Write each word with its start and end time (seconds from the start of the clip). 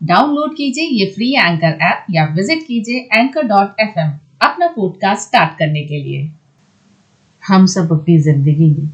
Download 0.00 0.54
कीजिए 0.56 0.84
ये 0.84 1.06
free 1.12 1.30
anchor 1.36 1.78
app 1.82 2.04
या 2.10 2.24
विज़िट 2.26 2.62
कीजिए 2.66 2.98
एंकर 3.12 3.42
डॉट 3.46 3.80
एफ़ 3.80 3.98
अपना 4.40 4.66
पॉडकास्ट 4.66 5.22
स्टार्ट 5.22 5.58
करने 5.58 5.82
के 5.86 6.02
लिए। 6.02 6.30
हम 7.42 7.66
सब 7.66 7.92
अपनी 7.92 8.18
ज़िंदगी 8.18 8.66
में 8.68 8.88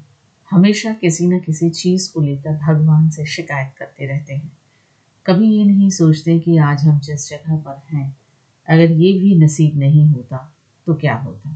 हमेशा 0.49 0.91
किसी 0.93 1.27
न 1.27 1.39
किसी 1.39 1.69
चीज़ 1.69 2.11
को 2.13 2.21
लेकर 2.21 2.57
भगवान 2.57 3.09
से 3.09 3.25
शिकायत 3.25 3.73
करते 3.77 4.07
रहते 4.07 4.33
हैं। 4.33 4.51
कभी 5.25 5.47
ये 5.47 5.63
नहीं 5.63 5.89
सोचते 5.89 6.37
कि 6.39 6.57
आज 6.57 6.83
हम 6.83 6.99
जिस 6.99 7.29
जगह 7.29 7.57
पर 7.57 7.81
हैं, 7.91 8.17
अगर 8.67 8.91
ये 8.91 9.11
भी 9.19 9.35
नसीब 9.35 9.77
नहीं 9.79 10.07
होता 10.07 10.39
तो 10.87 10.95
क्या 10.95 11.15
होता? 11.15 11.55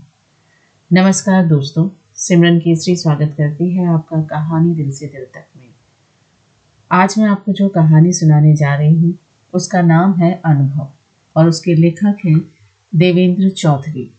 नमस्कार 0.91 1.45
दोस्तों, 1.47 1.89
सिमरन 2.17 2.59
केसरी 2.59 2.95
स्वागत 2.95 3.33
करती 3.37 3.69
है 3.69 3.87
आपका 3.87 4.21
कहानी 4.27 4.73
दिल 4.73 4.91
से 4.91 5.07
दिल 5.07 5.25
तक 5.25 5.45
में। 5.57 5.67
आज 6.91 7.15
मैं 7.19 7.27
आपको 7.29 7.51
जो 7.51 7.67
कहानी 7.69 8.13
सुनाने 8.13 8.55
जा 8.55 8.75
रही 8.75 8.95
हूँ 8.95 9.13
उसका 9.53 9.81
नाम 9.81 10.13
है 10.13 10.41
अनुभव 10.45 10.91
और 11.35 11.47
उसके 11.47 11.75
लेखक 11.75 12.17
हैं 12.25 12.41
देवेंद्र 12.95 13.49
चौधरी। 13.49 14.11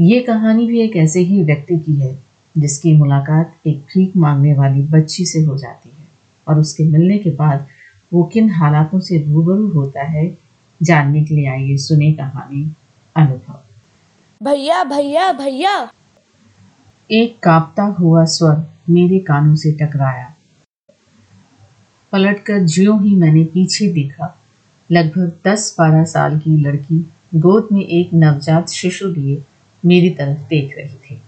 ये 0.00 0.20
कहानी 0.20 0.66
भी 0.66 0.80
एक 0.80 0.96
ऐसे 0.96 1.20
ही 1.20 1.42
व्यक्ति 1.42 1.78
की 1.78 1.94
है 1.94 2.18
जिसकी 2.58 2.94
मुलाकात 2.96 3.54
एक 3.66 3.78
भीख 3.78 4.16
मांगने 4.16 4.54
वाली 4.54 4.82
बच्ची 4.82 5.26
से 5.26 5.40
हो 5.40 5.56
जाती 5.58 5.88
है 5.88 6.06
और 6.48 6.58
उसके 6.58 6.84
मिलने 6.84 7.18
के 7.18 7.30
बाद 7.30 7.66
वो 8.12 8.24
किन 8.24 8.50
हालातों 8.50 9.00
से 9.00 9.22
रूबरू 9.22 9.68
होता 9.68 10.02
है 10.02 10.38
जानने 10.82 11.24
के 11.24 11.34
लिए 11.34 11.48
आइए 11.48 11.76
सुने 11.76 12.12
कहानी 12.12 12.72
अनुभव। 13.16 13.60
भैया 14.42 14.84
भैया 14.84 15.32
भैया! 15.32 15.92
एक 17.10 17.38
कांपता 17.42 17.82
हुआ 17.82 18.24
स्वर 18.24 18.62
मेरे 18.90 19.18
कानों 19.18 19.54
से 19.54 19.72
टकराया। 19.72 20.34
पलटकर 22.12 22.58
ज्यों 22.58 23.02
ही 23.04 23.16
मैंने 23.16 23.44
पीछे 23.44 23.88
देखा 23.88 24.40
लगभग 24.92 25.48
दस 25.48 25.76
बारह 25.78 26.04
साल 26.04 26.38
की 26.38 26.56
लड़की 26.56 27.12
गोद 27.34 27.68
में 27.72 27.82
एक 27.82 28.10
नवजात 28.14 28.68
शिशु 28.68 29.08
लिए 29.08 29.42
मेरी 29.84 30.10
तरफ़ 30.10 30.38
देख 30.38 30.74
रही 30.78 30.94
थी। 30.94 31.22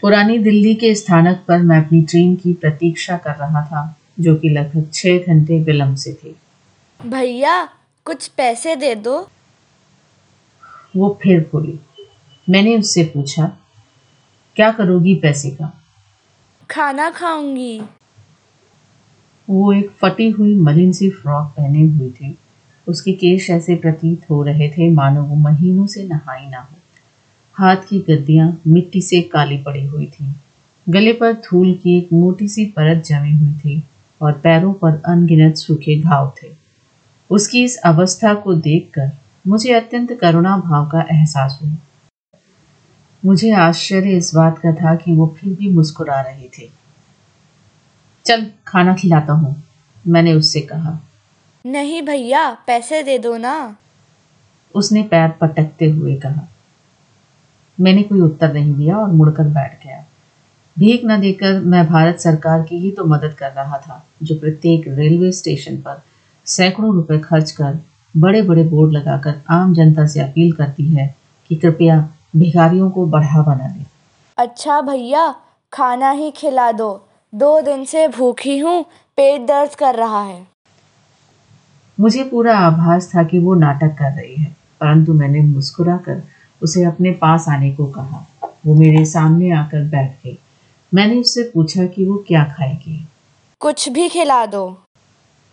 पुरानी 0.00 0.38
दिल्ली 0.38 0.74
के 0.74 0.94
स्थानक 0.94 1.44
पर 1.48 1.58
मैं 1.58 1.86
अपनी 1.86 2.02
ट्रेन 2.02 2.36
की 2.36 2.52
प्रतीक्षा 2.52 3.16
कर 3.16 3.34
रहा 3.34 3.64
था 3.64 3.96
जो 4.20 4.36
कि 4.36 4.48
लगभग 4.48 4.90
छह 4.94 5.18
घंटे 5.18 5.60
विलंब 5.60 5.96
से 5.96 6.12
थी। 6.12 6.36
भैया 7.06 7.68
कुछ 8.04 8.28
पैसे 8.28 8.76
दे 8.76 8.94
दो। 8.94 9.28
वो 10.96 11.18
फिर 11.22 11.40
बोली। 11.40 11.78
मैंने 12.50 12.78
उससे 12.78 13.04
पूछा 13.04 13.56
क्या 14.56 14.72
करोगी 14.72 15.14
पैसे 15.14 15.50
का? 15.50 15.82
खाना 16.70 17.10
खाऊँगी। 17.10 17.80
वो 19.50 19.72
एक 19.72 19.90
फटी 19.90 20.30
हुई 20.30 20.54
मलिन 20.54 20.92
सी 20.92 21.10
फ्रॉक 21.10 21.46
पहने 21.46 21.82
हुई 21.82 22.10
थी। 22.10 22.38
उसके 22.88 23.12
केश 23.12 23.50
ऐसे 23.50 23.74
प्रतीत 23.74 24.30
हो 24.30 24.42
रहे 24.42 24.68
थे 24.68 24.90
मानो 24.90 25.22
वो 25.22 25.34
महीनों 25.34 25.86
से 25.86 26.04
नहाई 26.04 26.46
ना 26.46 26.58
हो। 26.58 26.76
हाथ 27.54 27.76
की 27.76 27.98
गद्दियाँ 27.98 28.60
मिट्टी 28.66 29.02
से 29.02 29.20
काली 29.20 29.58
पड़ी 29.58 29.86
हुई 29.86 30.06
थी। 30.06 30.34
गले 30.88 31.12
पर 31.12 31.32
धूल 31.32 31.74
की 31.74 31.98
एक 31.98 32.08
मोटी 32.12 32.48
सी 32.48 32.66
परत 32.66 33.04
जमी 33.04 33.32
हुई 33.32 33.52
थी 33.52 33.82
और 34.22 34.32
पैरों 34.32 34.72
पर 34.72 35.02
अनगिनत 35.06 35.56
सूखे 35.56 36.00
घाव 36.00 36.32
थे। 36.42 36.48
उसकी 37.30 37.64
इस 37.64 37.76
अवस्था 37.76 38.34
को 38.34 38.54
देखकर 38.54 39.10
मुझे 39.46 39.72
अत्यंत 39.72 40.12
करुणा 40.12 40.56
भाव 40.58 40.86
का 40.86 41.00
एहसास 41.00 41.58
हुआ। 41.62 41.70
मुझे 43.24 43.50
आश्चर्य 43.50 44.16
इस 44.16 44.34
बात 44.34 44.58
का 44.58 44.72
था 44.72 44.94
कि 44.94 45.12
वो 45.12 45.36
फिर 45.40 45.54
भी 45.54 45.68
मुस्कुरा 45.68 46.20
रहे 46.20 46.48
थे। 46.48 46.77
चल 48.28 48.46
खाना 48.66 48.94
खिलाता 48.94 49.32
हूँ। 49.32 49.64
मैंने 50.06 50.32
उससे 50.34 50.60
कहा। 50.60 50.98
नहीं 51.66 52.02
भैया 52.02 52.50
पैसे 52.66 53.02
दे 53.02 53.18
दो 53.18 53.36
ना। 53.36 53.76
उसने 54.74 55.02
पैर 55.02 55.28
पटकते 55.30 55.90
हुए 55.90 56.14
कहा। 56.14 56.48
मैंने 57.80 58.02
कोई 58.02 58.20
उत्तर 58.20 58.52
नहीं 58.52 58.74
दिया 58.74 58.98
और 58.98 59.08
मुड़कर 59.08 59.44
बैठ 59.44 59.84
गया। 59.84 60.04
भीख 60.78 61.00
न 61.04 61.20
देकर 61.20 61.60
मैं 61.60 61.86
भारत 61.86 62.20
सरकार 62.20 62.62
की 62.62 62.78
ही 62.78 62.90
तो 62.90 63.04
मदद 63.04 63.34
कर 63.34 63.50
रहा 63.50 63.78
था 63.78 64.06
जो 64.22 64.34
प्रत्येक 64.34 64.84
रेलवे 64.88 65.32
स्टेशन 65.32 65.76
पर 65.76 66.02
सैकड़ों 66.46 66.94
रुपए 66.94 67.18
खर्च 67.18 67.50
कर 67.50 67.78
बड़े 68.16 68.42
बड़े 68.42 68.64
बोर्ड 68.64 68.92
लगाकर 68.92 69.40
आम 69.50 69.74
जनता 69.74 70.06
से 70.06 70.20
अपील 70.20 70.52
करती 70.52 70.84
है 70.84 71.14
कि 71.48 71.56
कृपया 71.56 72.08
भिखारियों 72.36 72.90
को 72.90 73.06
बढ़ावा 73.06 73.54
न 73.54 73.58
दें। 73.58 73.84
अच्छा 74.38 74.80
भैया 74.80 75.34
खाना 75.72 76.10
ही 76.10 76.30
खिला 76.30 76.72
दो। 76.72 77.07
दो 77.32 77.60
दिन 77.60 77.84
से 77.84 78.06
भूखी 78.08 78.58
हूँ 78.58 78.82
पेट 79.16 79.40
दर्द 79.40 79.74
कर 79.74 79.94
रहा 79.94 80.22
है। 80.22 80.46
मुझे 81.98 82.22
पूरा 82.24 82.56
आभास 82.58 83.10
था 83.14 83.22
कि 83.22 83.38
वो 83.38 83.54
नाटक 83.54 83.94
कर 83.98 84.12
रही 84.12 84.34
है 84.34 84.56
परंतु 84.80 85.12
मैंने 85.12 85.40
मुस्कुराकर 85.40 86.22
उसे 86.62 86.84
अपने 86.84 87.10
पास 87.12 87.48
आने 87.48 87.70
को 87.72 87.86
कहा। 87.86 88.24
वो 88.66 88.74
मेरे 88.74 89.04
सामने 89.04 89.50
आकर 89.50 89.84
बैठ 89.84 90.16
गई। 90.24 90.38
मैंने 90.92 91.20
उससे 91.20 91.42
पूछा 91.54 91.86
कि 91.86 92.04
वो 92.04 92.16
क्या 92.28 92.44
खाएगी। 92.56 93.04
कुछ 93.60 93.88
भी 93.88 94.08
खिला 94.08 94.44
दो। 94.46 94.64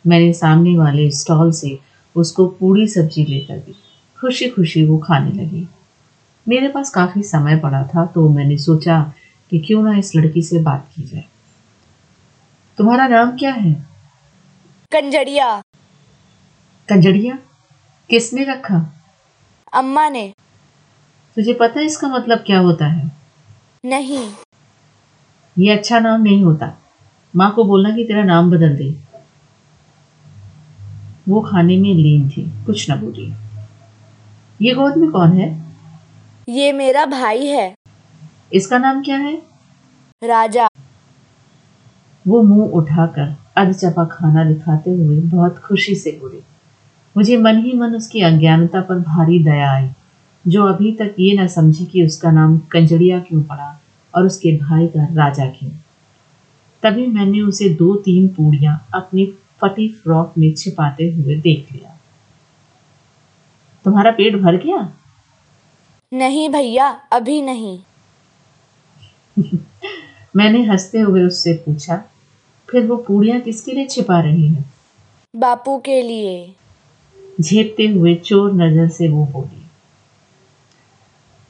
मैंने 0.06 0.34
सामने 0.34 0.78
वाले 0.78 1.10
स्टॉल 1.12 1.52
से 1.52 1.78
उसको 2.16 2.48
पूरी 2.60 2.88
सब्ज़ी 2.88 3.26
लेकर 3.26 3.58
दी। 3.58 3.76
खुशी 4.20 4.50
खुशी 4.50 4.86
वो 4.86 4.98
खाने 4.98 5.32
लगी। 5.34 5.68
मेरे 6.48 6.68
पास 6.68 6.90
काफ़ी 6.90 7.24
समय 7.24 7.60
पड़ा 7.60 7.84
था 7.86 8.06
तो 8.06 8.28
मैंने 8.30 8.58
सोचा 8.58 9.00
कि 9.52 9.60
क्यों 9.60 9.84
ना 9.84 9.98
इस 9.98 10.16
लड़की 10.16 10.42
से 10.42 10.60
बात 10.60 10.90
की 10.96 11.04
जाए। 11.04 11.24
तुम्हारा 12.78 13.08
नाम 13.08 13.38
क्या 13.38 13.54
है? 13.54 13.74
कंजड़िया 14.92 15.62
कंजड़िया 16.90 17.38
किसने 18.10 18.44
रखा? 18.44 19.04
अम्मा 19.74 20.10
ने। 20.10 20.34
तुझे 21.36 21.54
पता 21.54 21.80
है 21.80 21.86
इसका 21.86 22.08
मतलब 22.08 22.38
क्या 22.38 22.60
होता 22.60 22.88
है? 22.88 23.12
नहीं। 23.86 24.34
ये 25.60 25.72
अच्छा 25.72 26.00
नाम 26.00 26.22
नहीं 26.22 26.44
होता। 26.44 26.78
माँ 27.36 27.52
को 27.52 27.64
बोलना 27.64 27.96
कि 27.96 28.04
तेरा 28.04 28.24
नाम 28.24 28.52
बदल 28.52 28.76
दे। 28.76 28.90
वो 31.30 31.42
खाने 31.42 31.78
में 31.78 31.94
लीन 31.94 32.30
थी। 32.30 32.66
कुछ 32.66 32.90
ना 32.90 32.96
बोली 32.96 33.34
ये 34.62 34.74
गोद 34.74 34.98
में 34.98 35.12
कौन 35.12 35.34
है? 35.34 35.66
ये 36.50 36.72
मेरा 36.72 37.06
भाई 37.06 37.48
है। 37.48 37.76
इसका 38.54 38.78
नाम 38.78 39.04
क्या 39.04 39.18
है? 39.18 39.42
राजा। 40.24 40.68
वो 42.28 42.42
मुँह 42.42 42.72
उठाकर 42.72 43.36
अधचपा 43.58 44.06
खाना 44.06 44.44
दिखाते 44.44 44.92
हुए 44.92 45.20
बहुत 45.20 45.60
खुशी 45.60 45.96
से 45.96 46.12
बोले 46.12 46.40
मुझे 47.18 47.38
मन 47.38 47.66
ही 47.66 47.74
मन 47.74 47.96
उसकी 47.96 48.22
अज्ञानता 48.22 48.82
पर 48.82 49.00
भारी 49.00 49.44
दया 49.44 49.72
आई 49.72 49.90
जो 50.48 50.64
अभी 50.66 50.92
तक 50.92 51.16
ये 51.20 51.38
न 51.38 51.48
समझी 51.48 51.86
कि 51.86 52.06
उसका 52.06 52.32
नाम 52.32 52.58
कंजड़िया 52.58 53.20
क्यों 53.20 53.44
पड़ा 53.44 53.82
और 54.16 54.26
उसके 54.26 54.58
भाई 54.58 54.88
का 54.88 55.04
राजा 55.14 55.46
क्यों। 55.46 55.72
तभी 56.84 57.08
मैंने 57.08 57.42
उसे 57.42 57.70
दो 57.70 57.96
तीन 57.96 58.28
पूड़ियाँ 58.28 58.88
अपनी 58.94 59.26
फटी 59.62 59.90
फ्रॉक 59.90 60.34
में 60.38 60.54
छिपाते 60.54 61.14
हुए 61.14 61.36
देख 61.36 61.68
लिया। 61.72 62.00
तुम्हारा 63.86 64.12
पेट 64.12 64.36
भर 64.36 64.56
गया? 64.56 64.94
नहीं 66.14 66.50
भैया 66.50 66.88
अभी 66.88 67.42
नहीं. 67.42 67.80
मैंने 70.36 70.64
हँसते 70.64 71.00
हुए 71.00 71.24
उससे 71.24 71.54
पूछा 71.54 72.04
फिर 72.70 72.86
वो 72.86 72.96
पूड़ियाँ 72.98 73.40
किसके 73.40 73.72
लिए 73.72 73.86
छिपा 73.86 74.20
रही 74.20 74.48
है? 74.48 74.64
बापू 75.34 75.78
के 75.78 76.02
लिए। 76.02 76.54
झेपते 77.42 77.88
हुए 77.88 78.16
चोर 78.16 78.54
नज़र 78.54 78.88
से 78.90 79.08
वो 79.10 79.26
बोली 79.26 79.62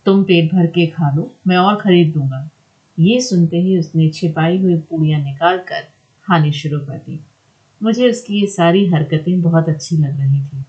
तुम 0.05 0.23
पेट 0.23 0.51
भर 0.53 0.67
के 0.67 0.85
खा 0.87 1.09
लो 1.15 1.31
मैं 1.47 1.57
और 1.57 1.75
खरीद 1.75 2.13
दूँगा। 2.13 2.49
ये 2.97 3.19
सुनते 3.21 3.57
ही 3.57 3.77
उसने 3.79 4.09
छिपाई 4.09 4.61
हुई 4.61 4.75
पूड़ियाँ 4.79 5.21
निकाल 5.21 5.57
कर 5.59 5.87
खानी 6.25 6.51
शुरू 6.51 6.79
कर 6.79 6.97
दी। 6.97 7.19
मुझे 7.81 8.09
उसकी 8.09 8.39
ये 8.39 8.47
सारी 8.47 8.85
हरकतें 8.87 9.41
बहुत 9.41 9.69
अच्छी 9.69 9.97
लग 9.97 10.19
रही 10.19 10.41
थी। 10.41 10.63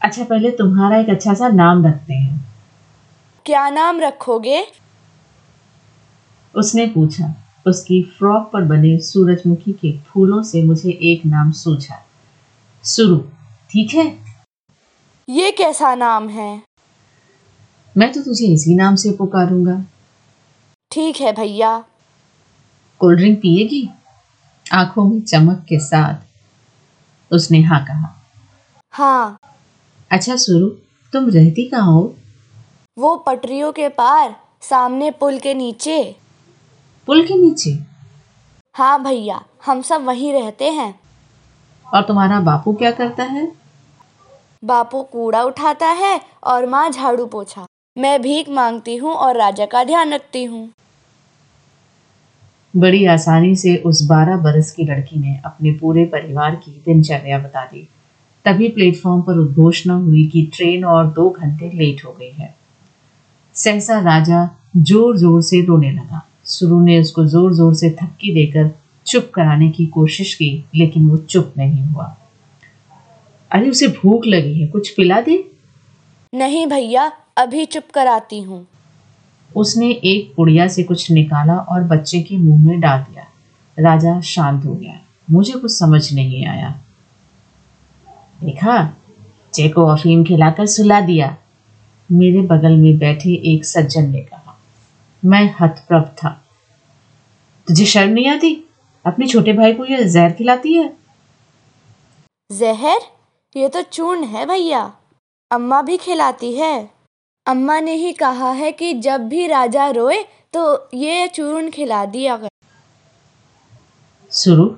अच्छा 0.00 0.24
पहले 0.24 0.50
तुम्हारा 0.50 0.98
एक 0.98 1.10
अच्छा 1.10 1.34
सा 1.34 1.48
नाम 1.48 1.86
रखते 1.86 2.14
हैं। 2.14 2.38
क्या 3.46 3.68
नाम 3.70 4.00
रखोगे? 4.00 4.64
उसने 6.54 6.86
पूछा 6.86 7.34
उसकी 7.66 8.02
फ्रॉक 8.02 8.50
पर 8.52 8.62
बने 8.62 8.98
सूरजमुखी 8.98 9.72
के 9.72 9.98
फूलों 9.98 10.42
से 10.42 10.62
मुझे 10.62 10.90
एक 10.90 11.26
नाम 11.26 11.50
सूझा। 11.52 12.06
सुरु। 12.84 13.18
ठीक 13.70 13.94
है? 13.94 14.24
ये 15.28 15.50
कैसा 15.50 15.94
नाम 15.94 16.28
है? 16.28 16.62
मैं 17.96 18.12
तो 18.12 18.22
तुझे 18.22 18.46
इसी 18.46 18.74
नाम 18.74 18.94
से 18.94 19.10
पुकारूँगा। 19.10 19.84
ठीक 20.90 21.16
है 21.16 21.32
भैया। 21.32 21.84
कोल्ड 22.98 23.18
ड्रिंक 23.18 23.38
पिएगी? 23.38 23.90
आँखों 24.72 25.04
में 25.04 25.20
चमक 25.20 25.66
के 25.68 25.78
साथ 25.78 26.14
उसने 27.32 27.62
हाँ 27.62 27.84
कहा। 27.84 28.26
हाँ। 28.92 29.38
अच्छा 30.10 30.36
सुरु 30.36 30.68
तुम 31.12 31.30
रहती 31.30 31.68
कहाँ 31.68 31.92
हो? 31.92 32.16
वो 32.98 33.16
पटरियों 33.16 33.72
के 33.72 33.88
पार 33.88 34.36
सामने 34.62 35.10
पुल 35.10 35.38
के 35.38 35.54
नीचे। 35.54 36.16
पुल 37.10 37.22
के 37.26 37.34
नीचे। 37.34 37.70
हाँ 38.74 39.02
भैया 39.02 39.40
हम 39.66 39.80
सब 39.82 40.04
वहीं 40.04 40.32
रहते 40.32 40.64
हैं। 40.64 40.94
और 41.86 42.02
तुम्हारा 42.02 42.38
बापू 42.40 42.72
क्या 42.72 42.90
करता 42.90 43.24
है? 43.24 43.46
बापू 44.64 45.02
कूड़ा 45.02 45.42
उठाता 45.42 45.86
है 45.86 46.20
और 46.44 46.66
माँ 46.66 46.90
झाड़ू 46.90 47.26
पोछा। 47.26 47.66
मैं 47.96 48.20
भीख 48.22 48.48
मांगती 48.48 48.96
हूँ 48.96 49.14
और 49.14 49.36
राजा 49.36 49.66
का 49.66 49.82
ध्यान 49.84 50.14
रखती 50.14 50.44
हूँ। 50.44 50.62
बड़ी 52.74 53.04
आसानी 53.06 53.54
से 53.56 53.76
उस 53.76 54.02
बारह 54.02 54.36
बरस 54.36 54.72
की 54.72 54.84
लड़की 54.84 55.20
ने 55.20 55.36
अपने 55.44 55.72
पूरे 55.72 56.04
परिवार 56.04 56.54
की 56.54 56.80
दिनचर्या 56.86 57.38
बता 57.38 57.64
दी। 57.64 57.86
तभी 58.44 58.68
प्लेटफॉर्म 58.68 59.22
पर 59.22 59.38
उद्घोषणा 59.38 59.94
हुई 59.94 60.24
कि 60.26 60.50
ट्रेन 60.54 60.84
और 60.84 61.06
दो 61.06 61.30
घंटे 61.30 61.70
लेट 61.74 62.04
हो 62.06 62.12
गई 62.12 62.30
है। 62.30 62.54
सहसा 63.54 64.00
राजा 64.00 64.48
ज़ोर 64.76 65.16
ज़ोर 65.16 65.42
से 65.42 65.66
रोने 65.66 65.90
लगा। 65.90 66.26
सुरु 66.50 66.80
ने 66.80 67.00
उसको 67.00 67.24
ज़ोर 67.24 67.52
ज़ोर 67.54 67.74
से 67.74 67.90
थपकी 67.90 68.32
देकर 68.34 68.70
चुप 69.06 69.30
कराने 69.34 69.70
की 69.70 69.86
कोशिश 69.86 70.34
की 70.34 70.64
लेकिन 70.74 71.08
वो 71.08 71.16
चुप 71.16 71.52
नहीं 71.58 71.82
हुआ। 71.82 72.16
अरे 73.50 73.70
उसे 73.70 73.88
भूख 73.88 74.26
लगी 74.26 74.60
है 74.60 74.66
कुछ 74.68 74.90
पिला 74.90 75.20
दे? 75.20 75.44
नहीं 76.34 76.66
भैया 76.66 77.10
अभी 77.38 77.64
चुप 77.64 77.90
कराती 77.94 78.40
हूँ। 78.42 78.66
उसने 79.50 79.90
एक 79.90 80.32
पुड़िया 80.36 80.66
से 80.68 80.82
कुछ 80.82 81.10
निकाला 81.10 81.54
और 81.54 81.82
बच्चे 81.84 82.20
के 82.20 82.36
मुँह 82.36 82.66
में 82.66 82.80
डाल 82.80 83.00
दिया। 83.00 83.26
राजा 83.78 84.20
शांत 84.20 84.64
हो 84.64 84.74
गया। 84.74 85.00
मुझे 85.30 85.52
कुछ 85.52 85.72
समझ 85.72 86.12
नहीं 86.14 86.46
आया। 86.46 86.70
देखा? 88.44 88.96
चे 89.54 89.68
को 89.68 89.86
अफीम 89.86 90.24
खिलाकर 90.24 90.66
सुला 90.66 91.00
दिया। 91.00 91.36
मेरे 92.10 92.42
बगल 92.42 92.76
में 92.76 92.98
बैठे 92.98 93.32
एक 93.52 93.64
सज्जन 93.64 94.08
ने 94.10 94.20
कहा 94.20 94.49
मैं 95.24 95.54
हतप्रभ 95.60 96.04
था। 96.04 96.46
तुझे 97.68 97.86
शर्म 97.86 98.10
नहीं 98.10 98.28
आती? 98.28 98.70
अपने 99.06 99.26
छोटे 99.26 99.52
भाई 99.52 99.72
को 99.72 99.84
यह 99.84 100.08
जहर 100.08 100.32
खिलाती 100.32 100.74
है? 100.74 100.96
जहर? 102.52 103.00
ये 103.56 103.68
तो 103.68 103.82
चूर्ण 103.82 104.24
है 104.24 104.46
भैया। 104.46 104.92
अम्मा 105.50 105.82
भी 105.82 105.96
खिलाती 105.96 106.52
है। 106.54 106.90
अम्मा 107.46 107.80
ने 107.80 107.92
ही 107.92 108.12
कहा 108.12 108.50
है 108.50 108.72
कि 108.72 108.92
जब 108.94 109.28
भी 109.28 109.46
राजा 109.46 109.90
रोए 109.90 110.22
तो 110.52 110.88
ये 110.94 111.28
चूर्ण 111.28 111.70
खिला 111.70 112.04
दिया 112.04 112.36
कर। 112.36 112.48
सुरु। 114.30 114.70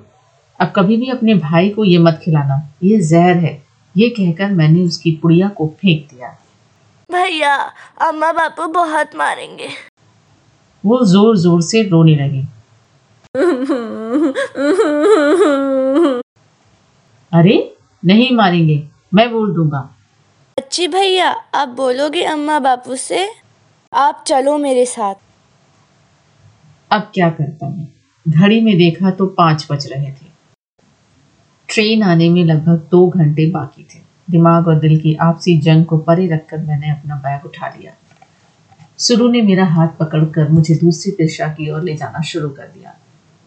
अब 0.59 0.73
कभी 0.75 0.97
भी 0.97 1.09
अपने 1.09 1.33
भाई 1.33 1.69
को 1.69 1.83
ये 1.83 1.97
मत 1.97 2.21
खिलाना। 2.25 2.73
ये 2.83 2.99
जहर 2.99 3.37
है। 3.37 3.63
ये 3.97 4.09
कहकर 4.09 4.51
मैंने 4.51 4.83
उसकी 4.83 5.11
पुड़िया 5.11 5.47
को 5.47 5.67
फेंक 5.67 6.13
दिया। 6.13 6.37
भैया 7.11 7.55
अम्मा 8.01 8.31
बापू 8.31 8.67
बहुत 8.67 9.15
मारेंगे। 9.15 9.69
वो 10.83 11.03
ज़ोर 11.05 11.37
ज़ोर 11.37 11.61
से 11.61 11.81
रोने 11.89 12.15
लगी। 12.15 12.41
अरे 17.31 17.55
नहीं 18.03 18.31
मारेंगे 18.35 18.83
मैं 19.13 19.31
बोल 19.31 19.53
दूँगा। 19.53 19.79
अच्छी 20.57 20.87
भैया 20.87 21.29
आप 21.55 21.69
बोलोगे 21.77 22.23
अम्मा 22.25 22.59
बापू 22.59 22.95
से 22.95 23.27
आप 23.93 24.23
चलो 24.27 24.57
मेरे 24.57 24.85
साथ। 24.85 25.15
अब 26.91 27.11
क्या 27.13 27.29
करता 27.29 27.65
हूँ? 27.65 27.87
घड़ी 28.25 28.59
में 28.61 28.77
देखा 28.77 29.11
तो 29.11 29.25
पाँच 29.37 29.67
बज 29.71 29.87
रहे 29.91 30.11
थे। 30.11 30.31
ट्रेन 31.69 32.03
आने 32.03 32.29
में 32.29 32.43
लगभग 32.43 32.87
दो 32.91 33.07
घंटे 33.07 33.45
बाकी 33.51 33.83
थे। 33.83 33.99
दिमाग 34.27 34.67
और 34.67 34.79
दिल 34.79 34.99
की 35.01 35.13
आपसी 35.21 35.57
जंग 35.61 35.85
को 35.85 35.97
परे 35.99 36.27
रखकर 36.27 36.57
मैंने 36.59 36.91
अपना 36.91 37.15
बैग 37.15 37.45
उठा 37.45 37.67
लिया। 37.69 37.93
सुरु 38.97 39.27
ने 39.27 39.41
मेरा 39.41 39.65
हाथ 39.65 39.87
पकड़कर 39.87 40.49
मुझे 40.49 40.75
दूसरी 40.75 41.11
दिशा 41.11 41.47
की 41.47 41.69
ओर 41.69 41.83
ले 41.83 41.95
जाना 41.95 42.21
शुरू 42.21 42.49
कर 42.49 42.63
दिया। 42.63 42.97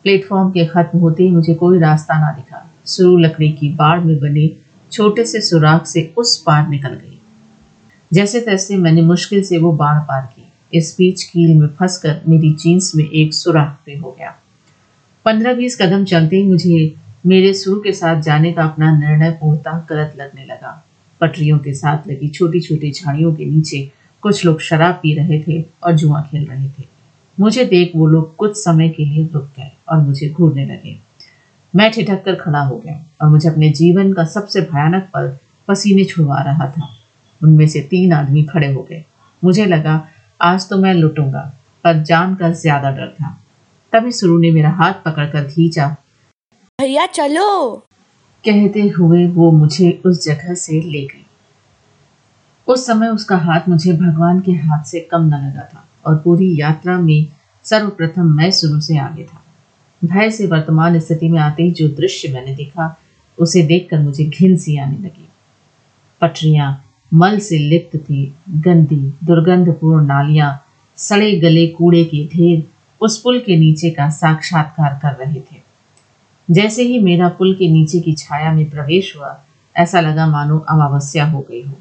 प्लेटफॉर्म 0.02 0.50
के 0.50 0.66
खत्म 0.66 0.98
होते 0.98 1.22
ही 1.22 1.30
मुझे 1.30 1.54
कोई 1.54 1.78
रास्ता 1.78 2.18
ना 2.20 2.32
दिखा। 2.32 2.70
सुरु 2.84 3.18
लकड़ी 3.18 3.52
की 3.52 3.68
बाढ़ 3.68 4.00
में 4.00 4.18
बने 4.18 4.56
छोटे 4.92 5.24
से 5.24 5.40
सुराग 5.40 5.84
से 5.84 6.14
उस 6.16 6.42
पार 6.42 6.68
निकल 6.68 6.88
गई। 6.88 7.20
जैसे 8.12 8.40
तैसे 8.40 8.76
मैंने 8.76 9.02
मुश्किल 9.02 9.42
से 9.42 9.58
वो 9.58 9.72
बाढ़ 9.72 9.98
पार 9.98 10.22
की। 10.22 10.52
इस 10.78 10.94
बीच 10.98 11.22
कील 11.22 11.54
में 11.54 11.68
फंसकर 11.68 12.20
मेरी 12.28 12.52
जीन्स 12.52 12.94
में 12.94 13.10
एक 13.10 13.34
सुराख 13.34 13.78
पे 13.86 13.96
हो 13.96 14.16
गया। 14.18 14.34
पंद्रह 15.24 15.54
बीस 15.54 15.82
कदम 15.82 16.04
चलते 16.04 16.36
ही 16.36 16.46
मुझे 16.46 16.94
मेरे 17.26 17.52
सुरु 17.54 17.80
के 17.80 17.92
साथ 17.92 18.22
जाने 18.22 18.52
का 18.52 18.64
अपना 18.64 18.98
निर्णय 18.98 19.30
पूर्णतः 19.30 19.86
गलत 19.90 20.14
लगने 20.16 20.44
लगा। 20.44 20.86
पटरियों 21.20 21.58
के 21.58 21.74
साथ 21.74 22.08
लगी 22.08 22.28
छोटी 22.28 22.60
छोटी 22.60 22.90
झाड़ियों 22.90 23.34
के 23.34 23.44
नीचे 23.44 23.92
कुछ 24.22 24.44
लोग 24.44 24.60
शराब 24.60 24.94
पी 24.94 25.14
रहे 25.14 25.38
थे 25.42 25.60
और 25.84 25.92
जुआ 25.92 26.20
खेल 26.22 26.46
रहे 26.46 26.68
थे। 26.68 26.84
मुझे 27.38 27.64
देख 27.64 27.92
वो 27.96 28.06
लोग 28.06 28.34
कुछ 28.36 28.56
समय 28.56 28.88
के 28.88 29.04
लिए 29.04 29.24
रुक 29.24 29.44
गए 29.56 29.70
और 29.88 29.98
मुझे 29.98 30.28
घूरने 30.28 30.64
लगे। 30.66 30.96
मैं 31.74 31.90
ठिठक 31.92 32.22
कर 32.24 32.34
खड़ा 32.34 32.60
हो 32.60 32.76
गया 32.76 32.94
और 33.22 33.28
मुझे 33.28 33.48
अपने 33.48 33.70
जीवन 33.72 34.12
का 34.12 34.24
सबसे 34.24 34.60
भयानक 34.62 35.08
पल 35.14 35.36
पसीने 35.68 36.04
छुड़वा 36.04 36.40
रहा 36.42 36.66
था। 36.70 36.88
उनमें 37.40 37.66
से 37.66 37.80
तीन 37.80 38.12
आदमी 38.12 38.42
खड़े 38.44 38.72
हो 38.72 38.82
गए। 38.82 39.04
मुझे 39.42 39.66
लगा 39.66 40.00
आज 40.40 40.68
तो 40.68 40.76
मैं 40.76 40.94
लुटूँगा 40.94 41.40
पर 41.84 42.02
जान 42.02 42.34
का 42.34 42.50
ज़्यादा 42.52 42.90
डर 42.90 43.08
था। 43.20 43.36
तभी 43.92 44.12
सुरु 44.12 44.38
ने 44.38 44.50
मेरा 44.50 44.70
हाथ 44.70 44.92
पकड़कर 45.04 45.44
खींचा। 45.44 45.88
भैया 46.78 47.06
चलो। 47.06 47.74
कहते 48.44 48.82
हुए 48.88 49.26
वो 49.26 49.50
मुझे 49.50 49.90
उस 50.06 50.24
जगह 50.24 50.54
से 50.54 50.80
ले 50.82 51.02
गई। 51.02 51.25
उस 52.68 52.86
समय 52.86 53.08
उसका 53.08 53.36
हाथ 53.36 53.60
मुझे 53.68 53.92
भगवान 53.92 54.40
के 54.40 54.52
हाथ 54.52 54.84
से 54.84 55.00
कम 55.00 55.22
न 55.22 55.34
लगा 55.34 55.68
था 55.74 55.84
और 56.06 56.16
पूरी 56.16 56.60
यात्रा 56.60 56.98
में 56.98 57.26
सर्वप्रथम 57.64 58.22
मैं 58.22 58.50
शुरू 58.50 58.80
से 58.80 58.98
आगे 58.98 59.24
था। 59.24 59.42
भय 60.04 60.30
से 60.30 60.46
वर्तमान 60.46 60.98
स्थिति 60.98 61.28
में 61.28 61.40
आते 61.40 61.62
ही 61.62 61.70
जो 61.70 61.88
दृश्य 61.88 62.28
मैंने 62.28 62.54
देखा, 62.54 62.98
उसे 63.38 63.62
देखकर 63.62 63.98
मुझे 63.98 64.24
घिन 64.24 64.56
सी 64.56 64.76
आने 64.76 64.96
लगी। 64.96 65.28
पटरियाँ, 66.20 66.84
मल 67.14 67.38
से 67.38 67.58
लिप्त 67.58 67.96
थी, 67.96 68.34
गंदी, 68.50 69.14
दुर्गंधपूर्ण 69.24 70.06
नालियाँ, 70.06 70.64
सड़े 70.96 71.40
गले 71.40 71.66
कूड़े 71.66 72.04
के 72.04 72.26
ढेर, 72.26 72.64
उस 73.00 73.20
पुल 73.22 73.40
के 73.40 73.56
नीचे 73.56 73.90
का 73.90 74.10
साक्षात्कार 74.10 75.00
कर 75.02 75.24
रहे 75.24 75.40
थे। 75.40 75.56
जैसे 76.50 76.82
ही 76.82 76.98
मेरा 76.98 77.28
पुल 77.28 77.54
के 77.54 77.68
नीचे 77.68 78.00
की 78.00 78.12
छाया 78.12 78.52
में 78.52 78.70
प्रवेश 78.70 79.16
हुआ, 79.16 79.40
ऐसा 79.76 80.00
लगा 80.00 80.26
मानो 80.26 80.58
अमावस्या 80.58 81.26
हो 81.26 81.40
गई 81.40 81.62
हो। 81.62 81.74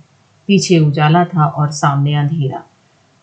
पीछे 0.48 0.80
उजाला 0.80 1.26
था 1.26 1.46
और 1.46 1.72
सामने 1.72 2.16
अंधेरा। 2.16 2.64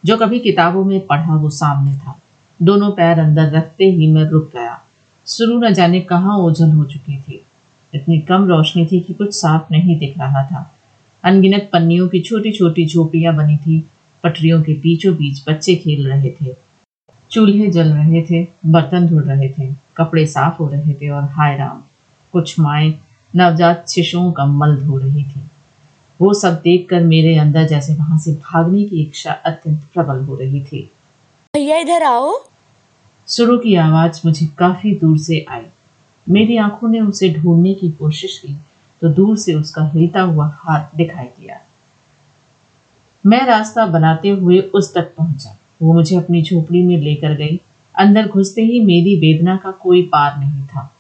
जो 0.05 0.17
कभी 0.17 0.39
किताबों 0.39 0.85
में 0.85 1.07
पढ़ा, 1.07 1.35
वो 1.35 1.51
सामने 1.51 1.97
था। 1.97 2.19
दोनों 2.63 2.91
पैर 2.91 3.19
अंदर 3.19 3.51
रखते 3.51 3.85
ही 3.85 4.07
मैं 4.07 4.25
रुक 4.25 4.51
गया। 4.55 4.81
शुरू 5.27 5.59
न 5.59 5.75
जाने 5.75 6.01
कहाँ 6.01 6.39
ओझल 6.39 6.73
हो 6.73 6.85
चुकी 6.85 7.17
थी। 7.17 7.43
इतनी 7.95 8.19
कम 8.19 8.45
रोशनी 8.45 8.87
थी 8.87 9.01
कि 9.01 9.15
कुछ 9.15 9.35
साफ़ 9.35 9.63
नहीं 9.71 9.99
दिख 9.99 10.19
रहा 10.19 10.43
था। 10.43 10.75
अनगिनत 11.25 11.71
पन्नियों 11.73 12.09
की 12.09 12.21
छोटी 12.21 12.53
छोटी 12.53 12.87
झोपड़ियाँ 12.87 13.35
बनी 13.35 13.57
थी। 13.57 13.87
पटरियों 14.25 14.63
के 14.63 14.73
बीचों 14.73 15.15
बीच 15.15 15.45
बच्चे 15.49 15.75
खेल 15.75 16.09
रहे 16.09 16.31
थे। 16.31 16.55
चूल्हे 17.31 17.71
जल 17.71 17.89
रहे 17.89 18.23
थे, 18.23 18.47
बर्तन 18.67 19.07
धुल 19.07 19.23
रहे 19.23 19.49
थे, 19.49 19.75
कपड़े 19.97 20.27
साफ़ 20.27 20.57
हो 20.59 20.69
रहे 20.69 20.95
थे 20.95 21.09
और 21.09 21.23
हाय 21.23 21.57
राम, 21.57 21.83
कुछ 22.33 22.61
माए 22.61 22.95
नवजात 23.37 23.89
शिशुओं 23.89 24.33
का 24.33 24.47
मल 24.47 24.77
धो 24.77 24.99
रही 24.99 25.25
थी। 25.25 25.41
वो 26.21 26.35
सब 26.35 26.55
देखकर 26.55 27.03
मेरे 27.03 27.37
अंदर 27.39 27.67
जैसे 27.67 27.95
वहाँ 27.95 28.19
से 28.19 28.33
भागने 28.33 28.85
की 28.85 29.03
इच्छा 29.03 29.33
अत्यंत 29.33 29.85
प्रबल 29.95 30.21
हो 30.21 30.37
रही 30.37 30.65
थी। 30.65 30.91
भैया 31.55 31.77
इधर 31.77 32.03
आओ। 32.03 32.33
सुरु 33.27 33.59
की 33.59 33.75
आवाज़ 33.75 34.21
मुझे 34.27 34.47
काफ़ी 34.47 34.95
दूर 34.95 35.19
से 35.19 35.47
आई। 35.51 35.63
मेरी 36.29 36.57
आँखों 36.57 36.89
ने 36.89 37.01
उसे 37.01 37.35
ढूँढने 37.35 37.75
की 37.75 37.91
कोशिश 37.91 38.39
की 38.39 38.57
तो 39.03 39.09
दूर 39.09 39.37
से 39.37 39.55
उसका 39.55 39.89
हिलता 39.89 40.21
हुआ 40.21 40.47
हाथ 40.55 40.97
दिखाई 40.97 41.25
दिया। 41.25 41.61
मैं 43.27 43.47
रास्ता 43.47 43.87
बनाते 43.87 44.29
हुए 44.29 44.59
उस 44.61 44.95
तक 44.95 45.15
पहुँचा। 45.19 45.59
वो 45.83 45.93
मुझे 45.93 46.17
अपनी 46.17 46.43
झोपड़ी 46.43 46.83
में 46.83 46.97
लेकर 46.97 47.35
गई। 47.35 47.61
अंदर 47.95 48.29
घुसते 48.29 48.63
ही 48.63 48.81
मेरी 48.81 49.17
वेदना 49.17 49.57
का 49.57 49.71
कोई 49.71 50.03
पार 50.03 50.39
नहीं 50.39 50.67
था। 50.67 50.95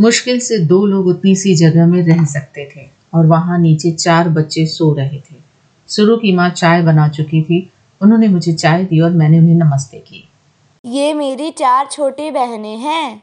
मुश्किल 0.00 0.40
से 0.40 0.58
दो 0.58 0.86
लोग 0.86 1.06
उतनी 1.06 1.36
सी 1.36 1.54
जगह 1.54 1.86
में 1.86 2.02
रह 2.02 2.24
सकते 2.24 2.72
थे। 2.76 2.99
और 3.14 3.26
वहाँ 3.26 3.58
नीचे 3.58 3.90
चार 3.90 4.28
बच्चे 4.28 4.66
सो 4.66 4.92
रहे 4.94 5.18
थे। 5.18 5.36
सुरु 5.88 6.16
की 6.16 6.32
माँ 6.32 6.48
चाय 6.50 6.82
बना 6.82 7.08
चुकी 7.08 7.42
थी। 7.42 7.70
उन्होंने 8.00 8.28
मुझे 8.28 8.52
चाय 8.52 8.84
दी 8.84 9.00
और 9.00 9.10
मैंने 9.10 9.38
उन्हें 9.38 9.54
नमस्ते 9.54 9.98
की 9.98 10.28
ये 10.84 11.12
मेरी 11.14 11.50
चार 11.50 11.88
छोटी 11.92 12.30
बहनें 12.30 12.76
हैं। 12.76 13.22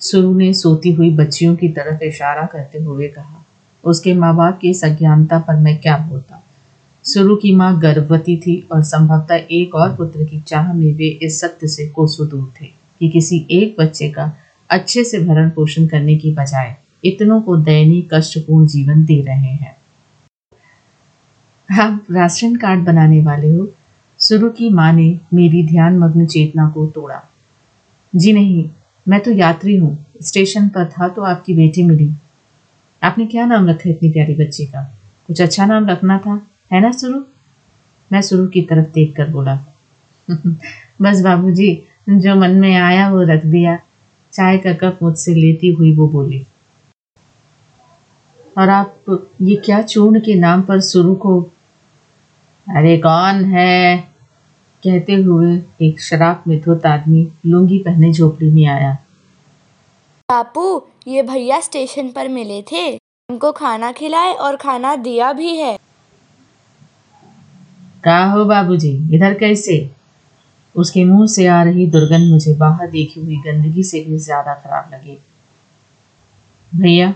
सुरु 0.00 0.32
ने 0.38 0.52
सोती 0.54 0.90
हुई 0.92 1.10
बच्चियों 1.10 1.54
की 1.56 1.68
तरफ़ 1.68 2.02
इशारा 2.04 2.46
करते 2.46 2.78
हुए 2.78 3.08
कहा 3.08 3.44
उसके 3.84 4.14
माँ 4.14 4.34
बाप 4.36 4.58
की 4.58 4.70
इस 4.70 4.84
अज्ञानता 4.84 5.38
पर 5.38 5.56
मैं 5.56 5.76
क्या 5.80 5.96
बोलता? 5.98 6.42
सुरु 7.04 7.36
की 7.36 7.54
माँ 7.56 7.80
गर्भवती 7.80 8.36
थी 8.36 8.56
और 8.72 8.82
संभवतः 8.82 9.46
एक 9.50 9.74
और 9.74 9.94
पुत्र 9.96 10.24
की 10.24 10.40
चाह 10.40 10.72
में 10.72 10.92
वे 10.92 11.08
इस 11.22 11.40
सत्य 11.40 11.68
से 11.68 11.86
कोसों 11.88 12.28
दूर 12.28 12.52
थे 12.60 12.66
कि 13.00 13.08
किसी 13.08 13.46
एक 13.50 13.76
बच्चे 13.80 14.10
का 14.10 14.32
अच्छे 14.70 15.04
से 15.04 15.18
भरण 15.18 15.50
पोषण 15.50 15.86
करने 15.86 16.16
की 16.16 16.32
बजाय 16.34 16.76
इतनों 17.04 17.40
को 17.40 17.56
दयनीय 17.56 18.08
कष्टपूर्ण 18.14 18.66
जीवन 18.66 19.04
दे 19.04 19.20
रहे 19.20 19.46
हैं। 19.46 19.76
आप 21.80 22.06
राशन 22.10 22.56
कार्ड 22.56 22.84
बनाने 22.84 23.20
वाले 23.20 23.50
हो। 23.50 23.68
सुरु 24.18 24.50
की 24.50 24.70
माँ 24.70 24.92
ने 24.92 25.20
मेरी 25.34 25.66
ध्यान 25.66 25.98
मग्न 25.98 26.26
चेतना 26.26 26.70
को 26.70 26.86
तोड़ा। 26.86 27.22
जी 28.16 28.32
नहीं, 28.32 28.70
मैं 29.08 29.20
तो 29.20 29.30
यात्री 29.30 29.76
हूँ। 29.76 30.06
स्टेशन 30.22 30.68
पर 30.68 30.88
था 30.88 31.08
तो 31.08 31.22
आपकी 31.22 31.52
बेटी 31.52 31.82
मिली। 31.82 32.12
आपने 33.02 33.26
क्या 33.26 33.46
नाम 33.46 33.68
रखा 33.68 33.90
इतनी 33.90 34.08
प्यारी 34.08 34.34
बच्ची 34.34 34.64
का? 34.64 34.98
कुछ 35.26 35.40
अच्छा 35.40 35.66
नाम 35.66 35.86
रखना 35.86 36.18
था? 36.18 36.46
है 36.72 36.80
ना 36.80 36.92
सुरु 36.92 37.20
मैं 38.12 38.22
सुरु 38.22 38.46
की 38.46 38.62
तरफ़ 38.62 38.88
देख 38.88 39.16
कर 39.16 39.28
बोला। 39.28 39.64
बस 41.02 41.20
बाबूजी, 41.20 41.82
जो 42.08 42.34
मन 42.34 42.50
में 42.50 42.74
आया 42.74 43.10
वो 43.10 43.22
रख 43.22 43.46
दिया। 43.46 43.78
चाय 44.32 44.58
का 44.58 44.72
कप 44.72 44.98
मुझसे 45.02 45.34
लेती 45.34 45.68
हुई 45.68 45.92
वो 45.92 46.08
बोली। 46.08 46.46
और 48.58 48.68
आप 48.68 49.20
ये 49.42 49.56
क्या 49.56 49.80
चूर्ण 49.82 50.20
के 50.20 50.34
नाम 50.34 50.62
पर 50.62 50.80
सुरु 50.80 51.14
को? 51.14 51.40
अरे 52.66 52.96
कौन 52.98 53.44
है? 53.44 53.96
कहते 54.82 55.12
हुए 55.12 55.50
एक 55.82 56.00
शराब 56.00 56.42
में 56.48 56.60
धोत 56.60 56.86
आदमी 56.86 57.26
लुंगी 57.46 57.78
पहने 57.78 58.12
झोपड़ी 58.12 58.50
में 58.50 58.66
आया। 58.66 58.92
बापू 60.28 60.64
ये 61.08 61.22
भैया 61.22 61.60
स्टेशन 61.60 62.10
पर 62.10 62.28
मिले 62.28 62.62
थे। 62.62 62.86
हमको 63.28 63.52
खाना 63.52 63.92
खिलाए 63.92 64.32
और 64.34 64.56
खाना 64.56 64.94
दिया 64.96 65.32
भी 65.32 65.56
है। 65.56 65.76
कहा 68.04 68.24
हो 68.32 68.44
बाबूजी? 68.44 68.90
इधर 69.14 69.34
कैसे? 69.34 69.78
उसके 70.74 71.04
मुँह 71.04 71.26
से 71.26 71.46
आ 71.46 71.62
रही 71.62 71.86
दुर्गंध 71.86 72.30
मुझे 72.30 72.54
बाहर 72.54 72.90
देखी 72.90 73.20
हुई 73.20 73.36
गंदगी 73.36 73.82
से 73.82 74.04
भी 74.04 74.18
ज़्यादा 74.18 74.54
खराब 74.54 74.90
लगी। 74.94 75.18
भैया 76.72 77.12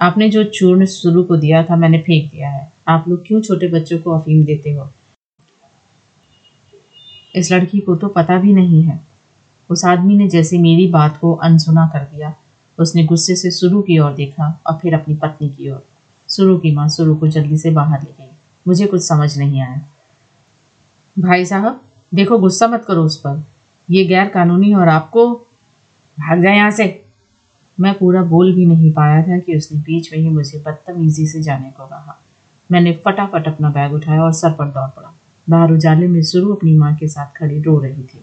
आपने 0.00 0.28
जो 0.28 0.44
चूर्ण 0.44 0.84
शुरू 0.84 1.22
को 1.22 1.36
दिया 1.36 1.62
था, 1.62 1.76
मैंने 1.76 1.98
फेंक 1.98 2.32
दिया 2.32 2.50
है। 2.50 2.72
आप 2.88 3.04
लोग 3.08 3.26
क्यों 3.26 3.40
छोटे 3.40 3.68
बच्चों 3.68 3.98
को 3.98 4.10
अफीम 4.10 4.44
देते 4.44 4.70
हो? 4.70 4.90
इस 7.34 7.52
लड़की 7.52 7.80
को 7.80 7.96
तो 7.96 8.08
पता 8.08 8.38
भी 8.38 8.52
नहीं 8.52 8.82
है। 8.82 9.00
उस 9.70 9.84
आदमी 9.84 10.16
ने 10.16 10.28
जैसे 10.28 10.58
मेरी 10.58 10.86
बात 10.86 11.18
को 11.20 11.32
अनसुना 11.32 11.86
कर 11.86 11.98
दिया, 11.98 12.34
उसने 12.78 13.04
गुस्से 13.04 13.36
से 13.36 13.50
सुरु 13.50 13.82
की 13.82 13.98
ओर 13.98 14.12
देखा 14.12 14.62
और 14.66 14.78
फिर 14.82 14.94
अपनी 14.94 15.14
पत्नी 15.14 15.48
की 15.48 15.70
ओर। 15.70 15.86
सुरु 16.28 16.58
की 16.58 16.74
माँ 16.74 16.88
सुरु 16.88 17.16
को 17.16 17.26
जल्दी 17.26 17.58
से 17.58 17.70
बाहर 17.70 18.02
ले 18.02 18.24
गई। 18.24 18.30
मुझे 18.68 18.86
कुछ 18.86 19.02
समझ 19.02 19.38
नहीं 19.38 19.60
आया। 19.60 19.82
भाई 21.18 21.44
साहब, 21.44 21.80
देखो, 22.14 22.38
गुस्सा 22.38 22.66
मत 22.66 22.84
करो 22.84 23.04
उस 23.04 23.16
पर। 23.16 23.44
यह 23.90 24.08
गैर 24.08 24.28
कानूनी 24.28 24.74
और 24.74 24.88
आपको 24.88 25.34
भाग 26.18 26.42
जाए 26.42 26.56
यहाँ 26.56 26.70
से। 26.70 26.99
मैं 27.80 27.98
पूरा 27.98 28.22
बोल 28.22 28.54
भी 28.54 28.66
नहीं 28.66 28.92
पाया 28.92 29.22
था 29.22 29.38
कि 29.38 29.56
उसने 29.56 29.80
बीच 29.80 30.12
में 30.12 30.20
ही 30.20 30.28
मुझे 30.28 30.58
बदतमीजी 30.58 31.26
से 31.26 31.42
जाने 31.42 31.70
को 31.70 31.86
कहा। 31.86 32.22
मैंने 32.72 32.92
फटाफट 33.04 33.48
अपना 33.48 33.70
बैग 33.70 33.92
उठाया 33.92 34.22
और 34.22 34.32
सर 34.32 34.52
पर 34.52 34.64
दौड़ 34.64 34.88
पड़ा। 34.88 35.14
बाहर 35.50 35.72
उजाले 35.72 36.08
में 36.08 36.22
सुरु 36.22 36.54
अपनी 36.54 36.74
माँ 36.74 36.96
के 36.96 37.08
साथ 37.08 37.38
खड़ी 37.38 37.62
रो 37.62 37.78
रही 37.78 38.02
थी। 38.02 38.20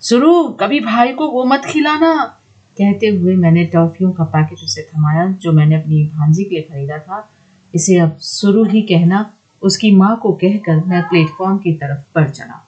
सुरु, 0.00 0.48
कभी 0.48 0.80
भाई 0.80 1.12
को 1.12 1.28
वो 1.28 1.44
मत 1.44 1.62
खिलाना। 1.64 2.38
कहते 2.78 3.08
हुए 3.08 3.36
मैंने 3.36 3.64
टॉफियों 3.64 4.12
का 4.12 4.24
पैकेट 4.24 4.58
उसे 4.64 4.88
थमाया, 4.96 5.32
जो 5.32 5.52
मैंने 5.52 5.74
अपनी 5.74 6.06
भांजी 6.06 6.44
के 6.44 6.50
लिए 6.50 6.62
खरीदा 6.62 6.98
था। 6.98 7.30
इसे 7.74 7.98
अब 7.98 8.16
सुरु 8.16 8.64
ही 8.64 8.82
कहना, 8.82 9.32
उसकी 9.62 9.96
माँ 9.96 10.16
को 10.22 10.32
कहकर 10.32 10.84
मैं 10.84 11.02
प्लेटफॉर्म 11.02 11.58
की 11.58 11.72
तरफ़ 11.72 12.00
बढ़ 12.14 12.30
चढ़ा। 12.30 12.66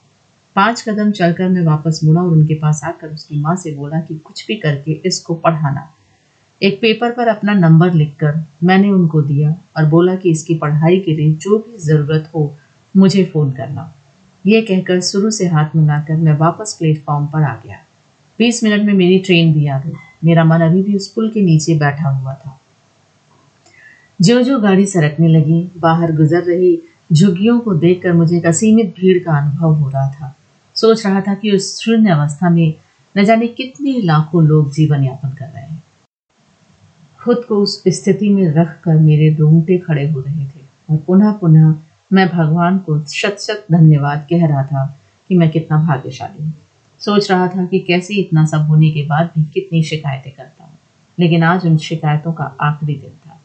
पाँच 0.56 0.84
कदम 0.88 1.10
चलकर 1.10 1.48
मैं 1.48 1.62
वापस 1.62 2.00
मुड़ा 2.04 2.20
और 2.22 2.30
उनके 2.30 2.54
पास 2.54 2.80
आकर 2.84 3.08
उसकी 3.08 3.40
माँ 3.40 3.56
से 3.56 3.72
बोला 3.72 4.00
कि 4.00 4.14
कुछ 4.14 4.46
भी 4.46 4.54
करके 4.56 4.92
इसको 5.06 5.34
पढ़ाना। 5.34 5.94
एक 6.62 6.80
पेपर 6.80 7.10
पर 7.10 7.28
अपना 7.28 7.54
नंबर 7.54 7.94
लिखकर 7.94 8.44
मैंने 8.64 8.90
उनको 8.90 9.22
दिया 9.22 9.56
और 9.76 9.84
बोला 9.84 10.14
कि 10.16 10.30
इसकी 10.30 10.54
पढ़ाई 10.54 10.98
के 11.00 11.14
लिए 11.14 11.34
जो 11.34 11.58
भी 11.58 11.78
ज़रूरत 11.78 12.30
हो 12.34 12.56
मुझे 12.96 13.24
फ़ोन 13.24 13.52
करना। 13.52 13.94
यह 14.46 14.64
कहकर 14.68 15.00
शुरू 15.00 15.30
से 15.30 15.46
हाथ 15.46 15.76
मिलाकर 15.76 16.14
मैं 16.14 16.38
वापस 16.38 16.76
प्लेटफॉर्म 16.78 17.26
पर 17.26 17.42
आ 17.42 17.54
गया। 17.54 17.76
बीस 18.38 18.64
मिनट 18.64 18.82
में 18.82 18.92
मेरी 18.94 19.18
ट्रेन 19.18 19.52
भी 19.54 19.66
आ 19.66 19.78
गई। 19.78 19.92
मेरा 20.24 20.44
मन 20.44 20.60
अभी 20.60 20.82
भी 20.82 20.96
उस 20.96 21.08
पुल 21.08 21.28
के 21.28 21.40
नीचे 21.40 21.74
बैठा 21.74 22.08
हुआ 22.08 22.34
था। 22.34 22.60
जो 24.22 24.42
जो 24.42 24.60
गाड़ी 24.60 24.86
सरकने 24.86 25.28
लगी, 25.28 25.70
बाहर 25.76 26.12
गुजर 26.12 26.42
रही, 26.42 26.78
झुग्गियों 27.12 27.60
को 27.60 27.74
देखकर 27.74 28.12
मुझे 28.12 28.36
एक 28.36 28.46
असीमित 28.46 28.94
भीड़ 29.00 29.18
का 29.24 29.32
अनुभव 29.32 29.74
हो 29.74 29.88
रहा 29.88 30.08
था। 30.10 30.36
सोच 30.84 31.06
रहा 31.06 31.20
था 31.20 31.34
कि 31.34 31.50
उस 31.50 31.80
शून्य 31.80 32.10
अवस्था 32.10 32.50
में 32.50 32.74
न 33.16 33.24
जाने 33.24 33.46
कितने 33.46 34.00
लाखों 34.00 34.44
लोग 34.44 34.72
जीवन 34.72 35.04
यापन 35.04 35.28
कर 35.28 35.44
रहे 35.44 35.62
हैं। 35.62 35.82
खुद 37.24 37.44
को 37.48 37.56
उस 37.56 37.82
स्थिति 37.88 38.28
में 38.28 38.48
रख 38.48 38.80
कर 38.84 38.94
मेरे 38.94 39.34
रोंगटे 39.34 39.78
खड़े 39.78 40.10
हो 40.10 40.20
रहे 40.20 40.44
थे 40.44 40.60
और 40.90 40.96
पुनः 40.96 41.32
पुनः 41.32 41.74
मैं 42.12 42.28
भगवान 42.28 42.78
को 42.78 43.04
शत 43.04 43.36
शत 43.40 43.66
धन्यवाद 43.72 44.26
कह 44.30 44.46
रहा 44.46 44.62
था 44.62 44.98
कि 45.28 45.34
मैं 45.34 45.50
कितना 45.50 45.78
भाग्यशाली 45.78 46.44
हूँ। 46.44 46.52
सोच 47.00 47.30
रहा 47.30 47.48
था 47.48 47.66
कि 47.66 47.78
कैसे 47.78 48.14
इतना 48.14 48.44
सब 48.46 48.58
होने 48.58 48.90
के 48.90 49.02
बाद 49.02 49.30
भी 49.36 49.44
कितनी 49.44 49.82
शिकायतें 49.82 50.32
करता 50.32 50.64
हूँ। 50.64 50.78
लेकिन 51.20 51.42
आज 51.42 51.66
उन 51.66 51.76
शिकायतों 51.76 52.32
का 52.32 52.44
आखिरी 52.44 52.94
दिन 52.94 53.10
था। 53.10 53.40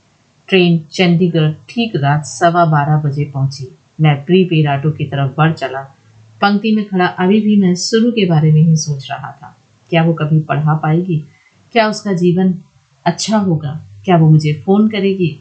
ट्रेन 0.47 0.85
चंडीगढ़ 0.91 1.51
ठीक 1.69 1.95
रात 1.95 2.25
सवा 2.25 2.65
बारह 2.65 2.97
बजे 2.97 3.25
पहुँची। 3.25 3.77
मैं 4.01 4.25
प्रीपेड 4.25 4.67
ऑटो 4.67 4.91
की 4.91 5.05
तरफ़ 5.05 5.31
बढ़ 5.37 5.53
चला 5.53 5.95
पंक्ति 6.41 6.71
में 6.75 6.89
खड़ा 6.89 7.05
अभी 7.05 7.41
भी 7.41 7.61
मैं 7.61 7.75
शुरू 7.75 8.11
के 8.11 8.25
बारे 8.25 8.51
में 8.51 8.61
ही 8.61 8.75
सोच 8.75 9.11
रहा 9.11 9.31
था। 9.31 9.57
क्या 9.89 10.03
वो 10.03 10.13
कभी 10.13 10.39
पढ़ा 10.39 10.73
पाएगी? 10.73 11.27
क्या 11.71 11.89
उसका 11.89 12.13
जीवन 12.13 12.59
अच्छा 13.05 13.37
होगा? 13.37 13.85
क्या 14.05 14.17
वो 14.17 14.29
मुझे 14.29 14.53
फ़ोन 14.53 14.89
करेगी? 14.89 15.39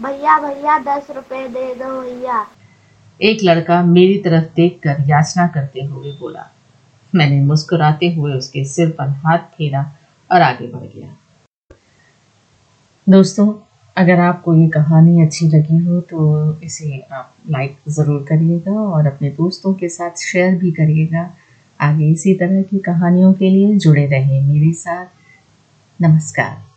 भैया 0.00 0.38
भैया 0.38 0.78
दस 0.78 1.10
रुपए 1.10 1.48
दे 1.48 1.74
दो 1.74 2.02
भैया। 2.02 2.46
एक 3.22 3.38
लड़का 3.42 3.82
मेरी 3.82 4.18
तरफ़ 4.18 4.54
देखकर 4.54 5.04
याचना 5.08 5.46
करते 5.46 5.80
हुए 5.80 6.12
बोला। 6.12 6.46
मैंने 7.14 7.40
मुस्कुराते 7.40 8.14
हुए 8.14 8.32
उसके 8.32 8.64
सिर 8.64 8.90
पर 8.90 9.08
हाथ 9.08 9.38
फेरा 9.38 9.92
और 10.32 10.42
आगे 10.42 10.66
बढ़ 10.66 11.00
गया। 11.00 11.16
दोस्तों 13.08 13.54
अगर 13.96 14.20
आपको 14.20 14.54
ये 14.54 14.68
कहानी 14.68 15.22
अच्छी 15.22 15.48
लगी 15.48 15.78
हो 15.78 16.00
तो 16.00 16.58
इसे 16.64 16.98
आप 17.12 17.32
लाइक 17.50 17.76
ज़रूर 17.88 18.24
करिएगा 18.28 18.72
और 18.72 19.06
अपने 19.06 19.30
दोस्तों 19.30 19.72
के 19.74 19.88
साथ 19.88 20.22
शेयर 20.22 20.54
भी 20.54 20.70
करिएगा। 20.70 21.28
आगे 21.80 22.10
इसी 22.10 22.34
तरह 22.34 22.62
की 22.62 22.78
कहानियों 22.80 23.32
के 23.32 23.50
लिए 23.50 23.76
जुड़े 23.76 24.06
रहें 24.06 24.40
मेरे 24.44 24.72
साथ। 24.72 25.06
नमस्कार। 26.00 26.71